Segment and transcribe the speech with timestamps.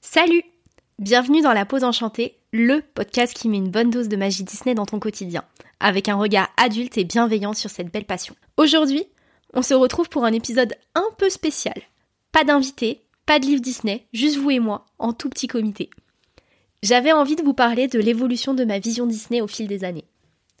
[0.00, 0.42] Salut
[0.98, 4.74] Bienvenue dans La Pause Enchantée, le podcast qui met une bonne dose de magie Disney
[4.74, 5.44] dans ton quotidien,
[5.78, 8.34] avec un regard adulte et bienveillant sur cette belle passion.
[8.56, 9.04] Aujourd'hui,
[9.52, 11.76] on se retrouve pour un épisode un peu spécial.
[12.32, 15.90] Pas d'invité, pas de livre Disney, juste vous et moi, en tout petit comité.
[16.82, 20.06] J'avais envie de vous parler de l'évolution de ma vision Disney au fil des années.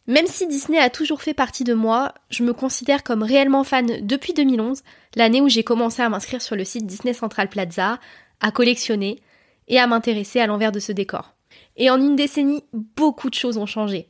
[0.06, 4.06] Même si Disney a toujours fait partie de moi, je me considère comme réellement fan
[4.06, 4.82] depuis 2011,
[5.16, 7.98] l'année où j'ai commencé à m'inscrire sur le site Disney Central Plaza,
[8.40, 9.20] à collectionner,
[9.68, 11.34] et à m'intéresser à l'envers de ce décor.
[11.76, 14.08] Et en une décennie, beaucoup de choses ont changé.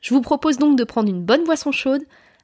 [0.00, 2.02] Je vous propose donc de prendre une bonne boisson chaude,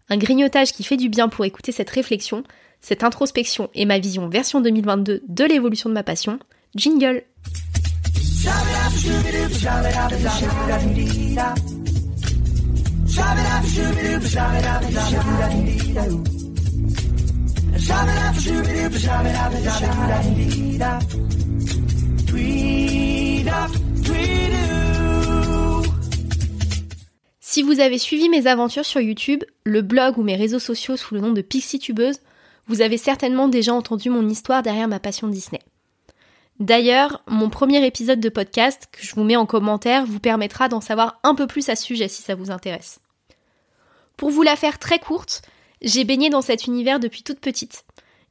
[0.09, 2.43] un grignotage qui fait du bien pour écouter cette réflexion,
[2.81, 6.39] cette introspection et ma vision version 2022 de l'évolution de ma passion.
[6.75, 7.23] Jingle
[27.41, 31.15] Si vous avez suivi mes aventures sur YouTube, le blog ou mes réseaux sociaux sous
[31.15, 32.19] le nom de Pixie Tubeuse,
[32.67, 35.61] vous avez certainement déjà entendu mon histoire derrière ma passion Disney.
[36.59, 40.81] D'ailleurs, mon premier épisode de podcast que je vous mets en commentaire vous permettra d'en
[40.81, 42.99] savoir un peu plus à ce sujet si ça vous intéresse.
[44.17, 45.43] Pour vous la faire très courte,
[45.83, 47.85] j'ai baigné dans cet univers depuis toute petite.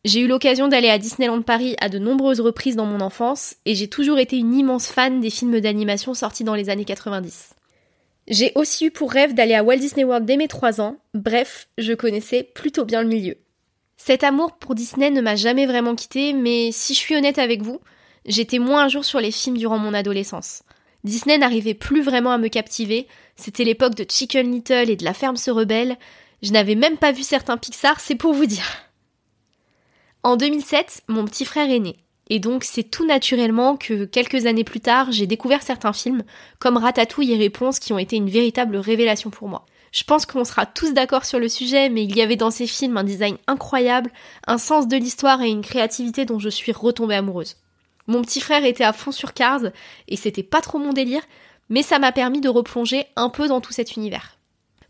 [0.06, 3.73] J'ai eu l'occasion d'aller à Disneyland Paris à de nombreuses reprises dans mon enfance et
[3.73, 7.54] j'ai toujours été une immense fan des films d'animation sortis dans les années 90.
[8.28, 11.67] J'ai aussi eu pour rêve d'aller à Walt Disney World dès mes 3 ans, bref,
[11.78, 13.36] je connaissais plutôt bien le milieu.
[13.98, 17.61] Cet amour pour Disney ne m'a jamais vraiment quitté, mais si je suis honnête avec
[17.61, 17.80] vous,
[18.26, 20.64] j'étais moins un jour sur les films durant mon adolescence.
[21.04, 25.14] Disney n'arrivait plus vraiment à me captiver, c'était l'époque de Chicken Little et de La
[25.14, 25.98] Ferme se rebelle,
[26.42, 28.66] je n'avais même pas vu certains Pixar, c'est pour vous dire.
[30.23, 31.98] En 2007, mon petit frère est né.
[32.30, 36.23] Et donc c'est tout naturellement que quelques années plus tard, j'ai découvert certains films,
[36.60, 39.66] comme Ratatouille et Réponse, qui ont été une véritable révélation pour moi.
[39.92, 42.66] Je pense qu'on sera tous d'accord sur le sujet, mais il y avait dans ces
[42.66, 44.11] films un design incroyable,
[44.48, 47.58] un sens de l'histoire et une créativité dont je suis retombée amoureuse.
[48.08, 49.64] Mon petit frère était à fond sur Cars,
[50.08, 51.23] et c'était pas trop mon délire,
[51.69, 54.37] mais ça m'a permis de replonger un peu dans tout cet univers.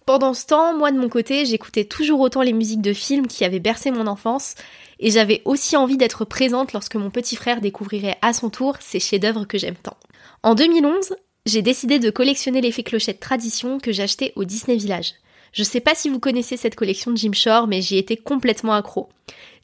[0.06, 3.46] Pendant ce temps, moi de mon côté, j'écoutais toujours autant les musiques de films qui
[3.46, 4.56] avaient bercé mon enfance,
[5.00, 9.00] et j'avais aussi envie d'être présente lorsque mon petit frère découvrirait à son tour ces
[9.00, 9.98] chefs-d'œuvre que j'aime tant.
[10.42, 15.14] En 2011, j'ai décidé de collectionner les fées clochettes tradition que j'achetais au Disney Village.
[15.54, 18.74] Je sais pas si vous connaissez cette collection de Jim Shore, mais j'y étais complètement
[18.74, 19.10] accro.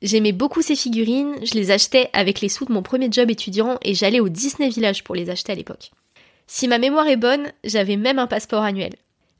[0.01, 3.77] J'aimais beaucoup ces figurines, je les achetais avec les sous de mon premier job étudiant
[3.81, 5.91] et j'allais au Disney Village pour les acheter à l'époque.
[6.47, 8.95] Si ma mémoire est bonne, j'avais même un passeport annuel.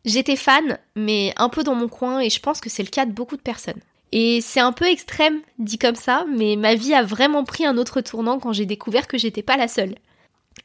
[0.06, 3.06] J'étais fan, mais un peu dans mon coin, et je pense que c'est le cas
[3.06, 3.82] de beaucoup de personnes.
[4.12, 7.78] Et c'est un peu extrême dit comme ça, mais ma vie a vraiment pris un
[7.78, 9.96] autre tournant quand j'ai découvert que j'étais pas la seule.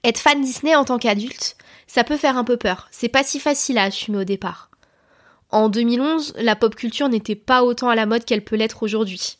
[0.02, 1.56] Être fan Disney en tant qu'adulte,
[1.86, 2.88] ça peut faire un peu peur.
[2.90, 4.70] C'est pas si facile à assumer au départ.
[5.54, 9.38] En 2011, la pop culture n'était pas autant à la mode qu'elle peut l'être aujourd'hui.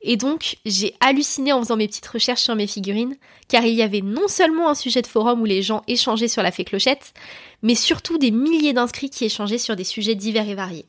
[0.00, 3.14] Et donc, j'ai halluciné en faisant mes petites recherches sur mes figurines,
[3.46, 6.42] car il y avait non seulement un sujet de forum où les gens échangeaient sur
[6.42, 7.14] la fée clochette,
[7.62, 10.86] mais surtout des milliers d'inscrits qui échangeaient sur des sujets divers et variés.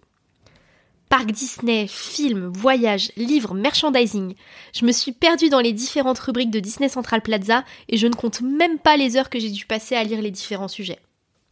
[1.08, 4.34] Parc Disney, films, voyages, livres, merchandising.
[4.74, 8.16] Je me suis perdue dans les différentes rubriques de Disney Central Plaza et je ne
[8.16, 10.98] compte même pas les heures que j'ai dû passer à lire les différents sujets.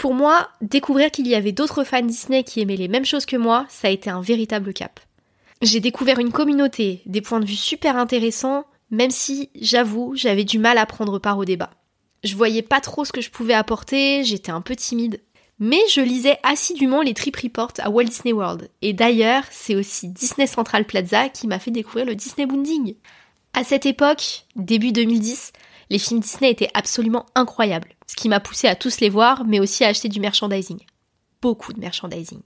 [0.01, 3.37] Pour moi, découvrir qu'il y avait d'autres fans Disney qui aimaient les mêmes choses que
[3.37, 4.99] moi, ça a été un véritable cap.
[5.61, 10.57] J'ai découvert une communauté, des points de vue super intéressants, même si, j'avoue, j'avais du
[10.57, 11.69] mal à prendre part au débat.
[12.23, 15.21] Je voyais pas trop ce que je pouvais apporter, j'étais un peu timide.
[15.59, 18.71] Mais je lisais assidûment les trip reports à Walt Disney World.
[18.81, 22.95] Et d'ailleurs, c'est aussi Disney Central Plaza qui m'a fait découvrir le Disney Boonding.
[23.53, 25.53] À cette époque, début 2010,
[25.91, 29.59] les films Disney étaient absolument incroyables, ce qui m'a poussé à tous les voir, mais
[29.59, 30.79] aussi à acheter du merchandising.
[31.41, 32.39] Beaucoup de merchandising.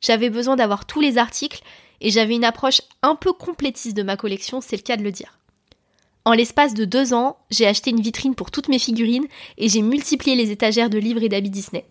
[0.00, 1.62] J'avais besoin d'avoir tous les articles
[2.00, 5.12] et j'avais une approche un peu complétiste de ma collection, c'est le cas de le
[5.12, 5.38] dire.
[6.24, 9.26] En l'espace de deux ans, j'ai acheté une vitrine pour toutes mes figurines
[9.58, 11.84] et j'ai multiplié les étagères de livres et d'habits Disney.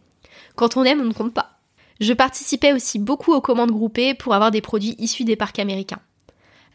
[0.56, 1.60] Quand on aime, on ne compte pas.
[2.00, 6.02] Je participais aussi beaucoup aux commandes groupées pour avoir des produits issus des parcs américains.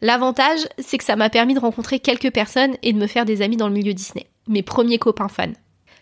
[0.01, 3.41] L'avantage, c'est que ça m'a permis de rencontrer quelques personnes et de me faire des
[3.41, 4.27] amis dans le milieu Disney.
[4.47, 5.53] Mes premiers copains fans.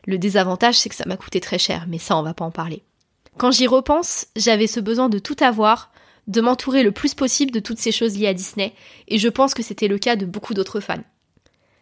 [0.06, 2.52] Le désavantage, c'est que ça m'a coûté très cher, mais ça, on va pas en
[2.52, 2.84] parler.
[3.38, 5.92] Quand j'y repense, j'avais ce besoin de tout avoir,
[6.28, 8.74] de m'entourer le plus possible de toutes ces choses liées à Disney,
[9.08, 11.04] et je pense que c'était le cas de beaucoup d'autres fans.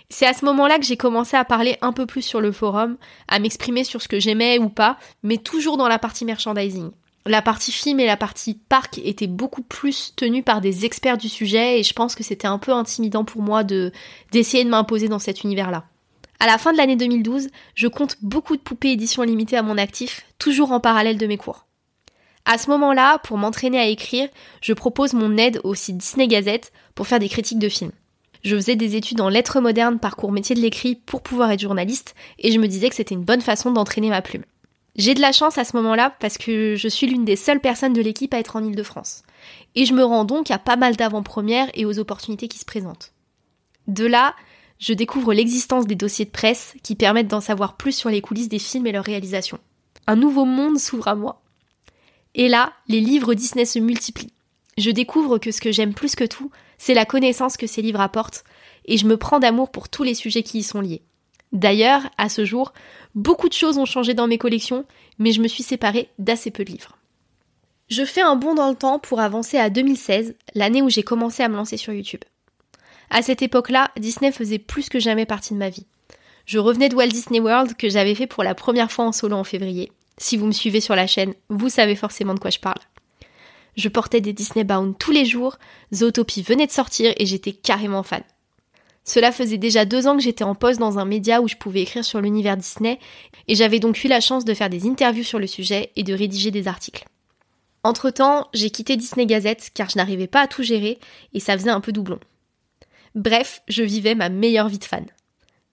[0.09, 2.97] C'est à ce moment-là que j'ai commencé à parler un peu plus sur le forum,
[3.27, 6.91] à m'exprimer sur ce que j'aimais ou pas, mais toujours dans la partie merchandising.
[7.27, 11.29] La partie film et la partie parc étaient beaucoup plus tenues par des experts du
[11.29, 13.91] sujet et je pense que c'était un peu intimidant pour moi de
[14.31, 15.85] d'essayer de m'imposer dans cet univers-là.
[16.39, 19.77] À la fin de l'année 2012, je compte beaucoup de poupées édition limitée à mon
[19.77, 21.67] actif, toujours en parallèle de mes cours.
[22.45, 24.27] À ce moment-là, pour m'entraîner à écrire,
[24.59, 27.91] je propose mon aide au site Disney Gazette pour faire des critiques de films.
[28.43, 32.15] Je faisais des études en lettres modernes, parcours métier de l'écrit pour pouvoir être journaliste,
[32.39, 34.43] et je me disais que c'était une bonne façon d'entraîner ma plume.
[34.97, 37.93] J'ai de la chance à ce moment-là parce que je suis l'une des seules personnes
[37.93, 39.23] de l'équipe à être en Ile-de-France.
[39.75, 43.13] Et je me rends donc à pas mal d'avant-premières et aux opportunités qui se présentent.
[43.87, 44.35] De là,
[44.79, 48.49] je découvre l'existence des dossiers de presse qui permettent d'en savoir plus sur les coulisses
[48.49, 49.59] des films et leur réalisation.
[50.07, 51.41] Un nouveau monde s'ouvre à moi.
[52.35, 54.33] Et là, les livres Disney se multiplient.
[54.77, 58.01] Je découvre que ce que j'aime plus que tout, c'est la connaissance que ces livres
[58.01, 58.43] apportent,
[58.85, 61.03] et je me prends d'amour pour tous les sujets qui y sont liés.
[61.51, 62.73] D'ailleurs, à ce jour,
[63.15, 64.85] beaucoup de choses ont changé dans mes collections,
[65.19, 66.97] mais je me suis séparée d'assez peu de livres.
[67.89, 71.43] Je fais un bond dans le temps pour avancer à 2016, l'année où j'ai commencé
[71.43, 72.21] à me lancer sur YouTube.
[73.09, 75.85] À cette époque-là, Disney faisait plus que jamais partie de ma vie.
[76.45, 79.35] Je revenais de Walt Disney World que j'avais fait pour la première fois en solo
[79.35, 79.91] en février.
[80.17, 82.79] Si vous me suivez sur la chaîne, vous savez forcément de quoi je parle.
[83.75, 85.57] Je portais des Disney Bound tous les jours,
[85.93, 88.23] Zootopie venait de sortir et j'étais carrément fan.
[89.03, 91.81] Cela faisait déjà deux ans que j'étais en poste dans un média où je pouvais
[91.81, 92.99] écrire sur l'univers Disney,
[93.47, 96.13] et j'avais donc eu la chance de faire des interviews sur le sujet et de
[96.13, 97.05] rédiger des articles.
[97.83, 100.99] Entre-temps, j'ai quitté Disney Gazette car je n'arrivais pas à tout gérer
[101.33, 102.19] et ça faisait un peu doublon.
[103.15, 105.05] Bref, je vivais ma meilleure vie de fan.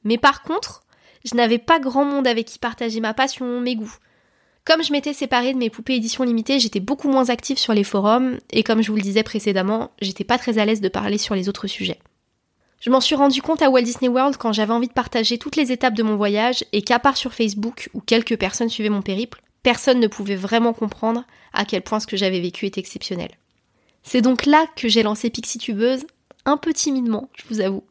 [0.04, 0.84] Mais par contre,
[1.24, 3.94] je n'avais pas grand monde avec qui partager ma passion, mes goûts.
[4.64, 7.84] Comme je m'étais séparée de mes poupées édition limitée, j'étais beaucoup moins active sur les
[7.84, 11.18] forums, et comme je vous le disais précédemment, j'étais pas très à l'aise de parler
[11.18, 11.98] sur les autres sujets.
[12.80, 15.56] Je m'en suis rendu compte à Walt Disney World quand j'avais envie de partager toutes
[15.56, 19.02] les étapes de mon voyage, et qu'à part sur Facebook, où quelques personnes suivaient mon
[19.02, 23.30] périple, personne ne pouvait vraiment comprendre à quel point ce que j'avais vécu est exceptionnel.
[24.04, 26.06] C'est donc là que j'ai lancé Pixie Tubeuse,
[26.44, 27.84] un peu timidement, je vous avoue.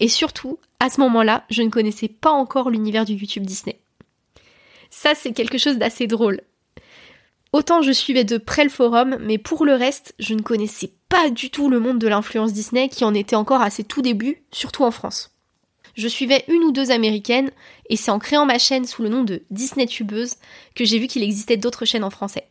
[0.00, 3.80] Et surtout, à ce moment-là, je ne connaissais pas encore l'univers du YouTube Disney.
[4.90, 6.42] Ça, c'est quelque chose d'assez drôle.
[7.52, 10.92] Autant je suivais de près le forum, mais pour le reste, je ne connaissais
[11.30, 14.42] du tout le monde de l'influence Disney qui en était encore à ses tout débuts,
[14.52, 15.32] surtout en France.
[15.96, 17.50] Je suivais une ou deux américaines,
[17.88, 20.34] et c'est en créant ma chaîne sous le nom de Disney Tubeuse
[20.74, 22.46] que j'ai vu qu'il existait d'autres chaînes en français.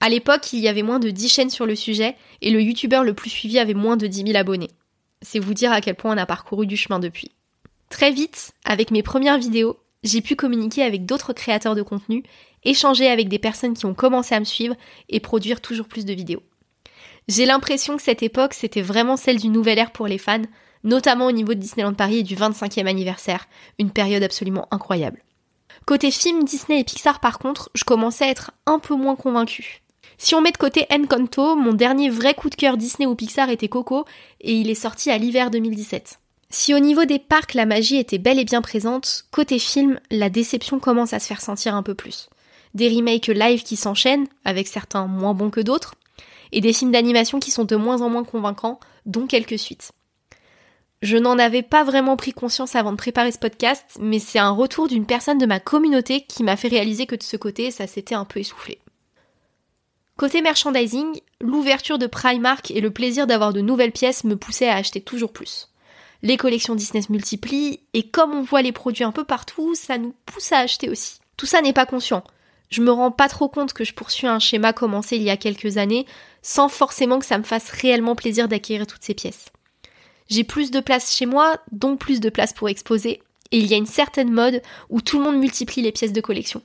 [0.00, 3.04] À l'époque, il y avait moins de 10 chaînes sur le sujet, et le youtubeur
[3.04, 4.70] le plus suivi avait moins de 10 000 abonnés.
[5.22, 7.30] C'est vous dire à quel point on a parcouru du chemin depuis.
[7.88, 12.24] Très vite, avec mes premières vidéos, j'ai pu communiquer avec d'autres créateurs de contenu,
[12.64, 14.74] échanger avec des personnes qui ont commencé à me suivre
[15.08, 16.42] et produire toujours plus de vidéos.
[17.28, 20.42] J'ai l'impression que cette époque, c'était vraiment celle d'une nouvelle ère pour les fans,
[20.84, 23.46] notamment au niveau de Disneyland Paris et du 25e anniversaire,
[23.78, 25.22] une période absolument incroyable.
[25.86, 29.82] Côté film, Disney et Pixar par contre, je commençais à être un peu moins convaincue.
[30.18, 33.50] Si on met de côté Encanto, mon dernier vrai coup de cœur Disney ou Pixar
[33.50, 34.04] était Coco,
[34.40, 36.20] et il est sorti à l'hiver 2017.
[36.50, 40.28] Si au niveau des parcs la magie était bel et bien présente, côté film, la
[40.28, 42.28] déception commence à se faire sentir un peu plus.
[42.74, 45.94] Des remakes live qui s'enchaînent, avec certains moins bons que d'autres,
[46.52, 49.92] et des films d'animation qui sont de moins en moins convaincants, dont quelques suites.
[51.02, 54.50] Je n'en avais pas vraiment pris conscience avant de préparer ce podcast, mais c'est un
[54.50, 57.88] retour d'une personne de ma communauté qui m'a fait réaliser que de ce côté, ça
[57.88, 58.78] s'était un peu essoufflé.
[60.16, 64.76] Côté merchandising, l'ouverture de Primark et le plaisir d'avoir de nouvelles pièces me poussaient à
[64.76, 65.72] acheter toujours plus
[66.22, 69.98] les collections Disney se multiplient, et comme on voit les produits un peu partout, ça
[69.98, 71.18] nous pousse à acheter aussi.
[71.36, 72.22] Tout ça n'est pas conscient.
[72.70, 75.36] Je me rends pas trop compte que je poursuis un schéma commencé il y a
[75.36, 76.06] quelques années,
[76.42, 79.46] sans forcément que ça me fasse réellement plaisir d'acquérir toutes ces pièces.
[80.28, 83.74] J'ai plus de place chez moi, donc plus de place pour exposer, et il y
[83.74, 86.62] a une certaine mode où tout le monde multiplie les pièces de collection.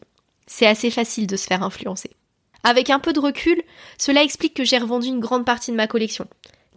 [0.48, 2.12] C'est assez facile de se faire influencer.
[2.64, 3.62] Avec un peu de recul,
[3.98, 6.28] cela explique que j'ai revendu une grande partie de ma collection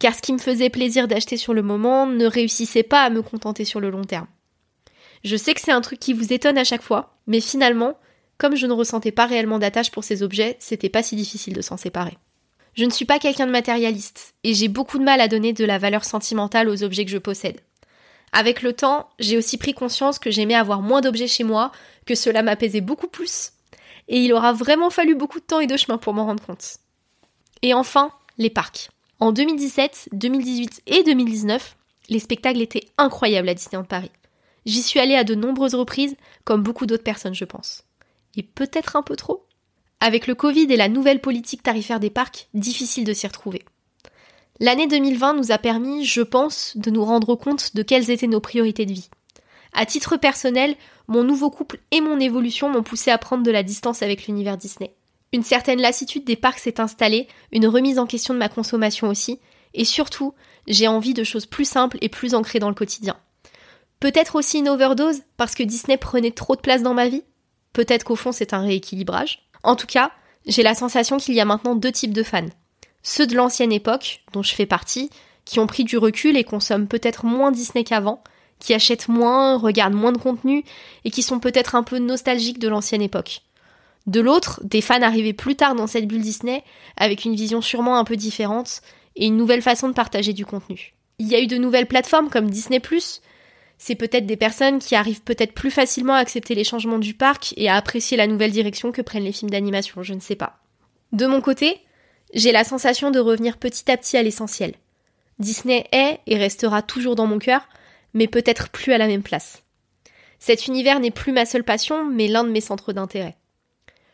[0.01, 3.23] car ce qui me faisait plaisir d'acheter sur le moment ne réussissait pas à me
[3.23, 4.27] contenter sur le long terme.
[5.23, 7.99] Je sais que c'est un truc qui vous étonne à chaque fois, mais finalement,
[8.39, 11.61] comme je ne ressentais pas réellement d'attache pour ces objets, c'était pas si difficile de
[11.61, 12.17] s'en séparer.
[12.81, 15.67] Je ne suis pas quelqu'un de matérialiste, et j'ai beaucoup de mal à donner de
[15.67, 17.61] la valeur sentimentale aux objets que je possède.
[18.33, 21.73] Avec le temps, j'ai aussi pris conscience que j'aimais avoir moins d'objets chez moi,
[22.07, 23.53] que cela m'apaisait beaucoup plus,
[24.09, 26.79] et il aura vraiment fallu beaucoup de temps et de chemin pour m'en rendre compte.
[27.61, 28.89] Et enfin, les parcs.
[29.19, 31.77] En 2017, 2018 et 2019,
[32.09, 34.11] les spectacles étaient incroyables à Disneyland Paris.
[34.65, 37.85] J'y suis allée à de nombreuses reprises, comme beaucoup d'autres personnes, je pense.
[38.39, 39.45] Et peut-être un peu trop?
[40.01, 43.63] Avec le Covid et la nouvelle politique tarifaire des parcs, difficile de s'y retrouver.
[44.59, 48.41] L'année 2020 nous a permis, je pense, de nous rendre compte de quelles étaient nos
[48.41, 49.11] priorités de vie.
[49.73, 50.75] À titre personnel,
[51.07, 54.57] mon nouveau couple et mon évolution m'ont poussé à prendre de la distance avec l'univers
[54.57, 54.95] Disney.
[55.33, 59.39] Une certaine lassitude des parcs s'est installée, une remise en question de ma consommation aussi,
[59.75, 60.35] et surtout,
[60.67, 63.17] j'ai envie de choses plus simples et plus ancrées dans le quotidien.
[64.01, 67.23] Peut-être aussi une overdose, parce que Disney prenait trop de place dans ma vie?
[67.73, 69.50] Peut-être qu'au fond c'est un rééquilibrage?
[69.63, 70.13] En tout cas,
[70.47, 72.47] j'ai la sensation qu'il y a maintenant deux types de fans.
[73.03, 75.11] Ceux de l'ancienne époque, dont je fais partie,
[75.45, 78.23] qui ont pris du recul et consomment peut-être moins Disney qu'avant,
[78.59, 80.65] qui achètent moins, regardent moins de contenu
[81.05, 83.41] et qui sont peut-être un peu nostalgiques de l'ancienne époque.
[84.07, 86.63] De l'autre, des fans arrivés plus tard dans cette bulle Disney,
[86.97, 88.81] avec une vision sûrement un peu différente
[89.17, 90.93] et une nouvelle façon de partager du contenu.
[91.19, 92.79] Il y a eu de nouvelles plateformes comme Disney⁇
[93.83, 97.55] c'est peut-être des personnes qui arrivent peut-être plus facilement à accepter les changements du parc
[97.57, 100.59] et à apprécier la nouvelle direction que prennent les films d'animation, je ne sais pas.
[101.13, 101.81] De mon côté,
[102.35, 104.75] j'ai la sensation de revenir petit à petit à l'essentiel.
[105.39, 107.67] Disney est et restera toujours dans mon cœur,
[108.13, 109.63] mais peut-être plus à la même place.
[110.39, 113.37] Cet univers n'est plus ma seule passion, mais l'un de mes centres d'intérêt.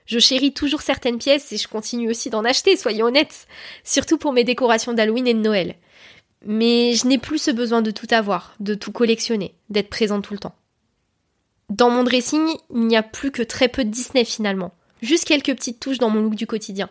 [0.06, 3.48] Je chéris toujours certaines pièces et je continue aussi d'en acheter, soyons honnêtes,
[3.82, 5.74] surtout pour mes décorations d'Halloween et de Noël.
[6.46, 10.32] Mais je n'ai plus ce besoin de tout avoir, de tout collectionner, d'être présente tout
[10.32, 10.54] le temps.
[11.68, 14.72] Dans mon dressing, il n'y a plus que très peu de Disney finalement,
[15.02, 16.88] juste quelques petites touches dans mon look du quotidien.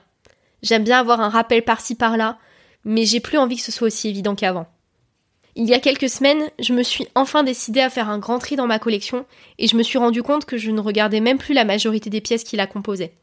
[0.62, 2.38] J'aime bien avoir un rappel par-ci par-là,
[2.84, 4.68] mais j'ai plus envie que ce soit aussi évident qu'avant.
[5.56, 8.58] Il y a quelques semaines, je me suis enfin décidée à faire un grand tri
[8.58, 9.26] dans ma collection
[9.58, 12.20] et je me suis rendu compte que je ne regardais même plus la majorité des
[12.20, 13.14] pièces qui la composaient.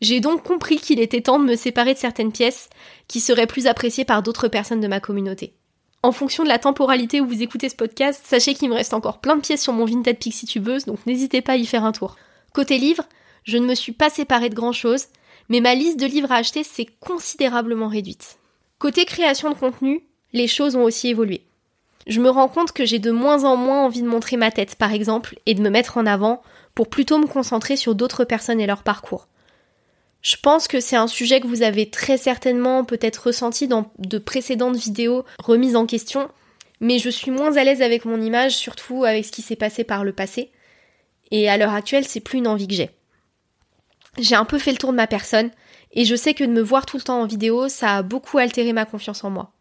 [0.00, 2.70] J'ai donc compris qu'il était temps de me séparer de certaines pièces
[3.06, 5.52] qui seraient plus appréciées par d'autres personnes de ma communauté.
[6.02, 9.20] En fonction de la temporalité où vous écoutez ce podcast, sachez qu'il me reste encore
[9.20, 11.92] plein de pièces sur mon Vinted Pixie tubeuse, donc n'hésitez pas à y faire un
[11.92, 12.16] tour.
[12.54, 13.04] Côté livres,
[13.44, 15.06] je ne me suis pas séparée de grand chose,
[15.50, 18.38] mais ma liste de livres à acheter s'est considérablement réduite.
[18.78, 21.42] Côté création de contenu, les choses ont aussi évolué.
[22.06, 24.76] Je me rends compte que j'ai de moins en moins envie de montrer ma tête,
[24.76, 26.40] par exemple, et de me mettre en avant,
[26.74, 29.28] pour plutôt me concentrer sur d'autres personnes et leur parcours.
[30.22, 34.18] Je pense que c'est un sujet que vous avez très certainement peut-être ressenti dans de
[34.18, 36.28] précédentes vidéos remises en question,
[36.80, 39.84] mais je suis moins à l'aise avec mon image, surtout avec ce qui s'est passé
[39.84, 40.50] par le passé.
[41.30, 42.90] Et à l'heure actuelle, c'est plus une envie que j'ai.
[44.18, 45.50] J'ai un peu fait le tour de ma personne,
[45.92, 48.38] et je sais que de me voir tout le temps en vidéo, ça a beaucoup
[48.38, 49.52] altéré ma confiance en moi.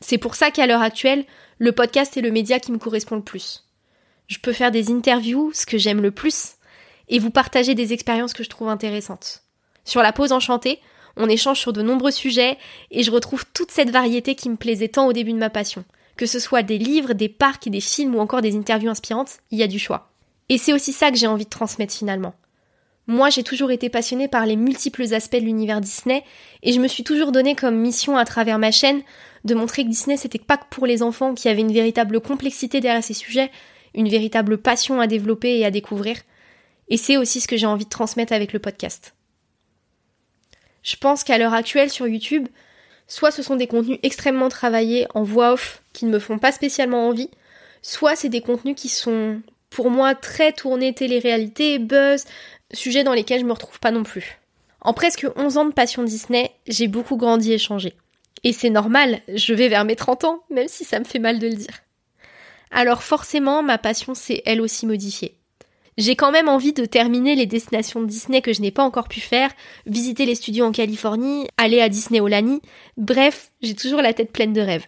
[0.00, 1.24] C'est pour ça qu'à l'heure actuelle,
[1.58, 3.64] le podcast est le média qui me correspond le plus.
[4.28, 6.54] Je peux faire des interviews, ce que j'aime le plus,
[7.08, 9.42] et vous partager des expériences que je trouve intéressantes.
[9.88, 10.80] Sur la pause enchantée,
[11.16, 12.58] on échange sur de nombreux sujets
[12.90, 15.82] et je retrouve toute cette variété qui me plaisait tant au début de ma passion.
[16.18, 19.58] Que ce soit des livres, des parcs, des films ou encore des interviews inspirantes, il
[19.58, 20.10] y a du choix.
[20.50, 22.34] Et c'est aussi ça que j'ai envie de transmettre finalement.
[23.06, 26.22] Moi, j'ai toujours été passionnée par les multiples aspects de l'univers Disney
[26.62, 29.00] et je me suis toujours donné comme mission à travers ma chaîne
[29.46, 32.20] de montrer que Disney c'était pas que pour les enfants, qu'il y avait une véritable
[32.20, 33.50] complexité derrière ces sujets,
[33.94, 36.18] une véritable passion à développer et à découvrir.
[36.90, 39.14] Et c'est aussi ce que j'ai envie de transmettre avec le podcast.
[40.88, 42.48] Je pense qu'à l'heure actuelle sur YouTube,
[43.08, 46.50] soit ce sont des contenus extrêmement travaillés en voix off qui ne me font pas
[46.50, 47.28] spécialement envie,
[47.82, 52.24] soit c'est des contenus qui sont pour moi très tournés télé-réalité, buzz,
[52.72, 54.38] sujets dans lesquels je me retrouve pas non plus.
[54.80, 57.92] En presque 11 ans de passion Disney, j'ai beaucoup grandi et changé.
[58.42, 61.38] Et c'est normal, je vais vers mes 30 ans, même si ça me fait mal
[61.38, 61.82] de le dire.
[62.70, 65.37] Alors forcément, ma passion s'est elle aussi modifiée.
[65.98, 69.20] J'ai quand même envie de terminer les destinations Disney que je n'ai pas encore pu
[69.20, 69.50] faire,
[69.84, 72.62] visiter les studios en Californie, aller à Disney Olani,
[72.96, 74.86] bref, j'ai toujours la tête pleine de rêves.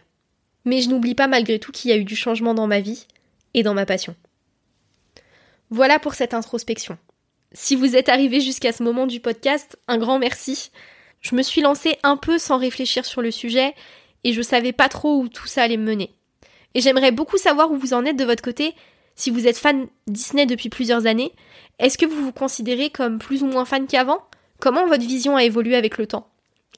[0.64, 3.08] Mais je n'oublie pas malgré tout qu'il y a eu du changement dans ma vie
[3.54, 4.14] et dans ma passion.
[5.70, 6.96] Voilà pour cette introspection.
[7.52, 10.70] Si vous êtes arrivé jusqu'à ce moment du podcast, un grand merci.
[11.22, 13.74] Je me suis lancée un peu sans réfléchir sur le sujet
[14.22, 16.14] et je savais pas trop où tout ça allait me mener.
[16.74, 18.76] Et j'aimerais beaucoup savoir où vous en êtes de votre côté.
[19.20, 21.32] Si vous êtes fan Disney depuis plusieurs années,
[21.78, 24.22] est-ce que vous vous considérez comme plus ou moins fan qu'avant?
[24.60, 26.30] Comment votre vision a évolué avec le temps?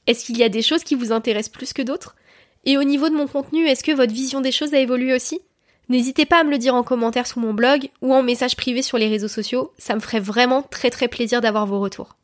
[0.09, 2.17] Est-ce qu'il y a des choses qui vous intéressent plus que d'autres?
[2.65, 5.41] Et au niveau de mon contenu, est-ce que votre vision des choses a évolué aussi?
[5.89, 8.83] N'hésitez pas à me le dire en commentaire sous mon blog ou en message privé
[8.83, 12.17] sur les réseaux sociaux, ça me ferait vraiment très très plaisir d'avoir vos retours.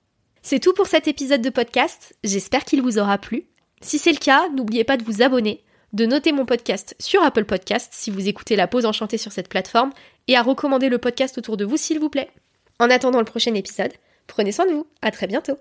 [0.42, 3.44] C'est tout pour cet épisode de podcast, j'espère qu'il vous aura plu.
[3.82, 7.44] Si c'est le cas, n'oubliez pas de vous abonner, de noter mon podcast sur Apple
[7.44, 9.92] Podcast si vous écoutez la pause enchantée sur cette plateforme
[10.26, 12.30] et à recommander le podcast autour de vous s'il vous plaît.
[12.78, 13.92] En attendant le prochain épisode,
[14.26, 15.56] prenez soin de vous, à très bientôt.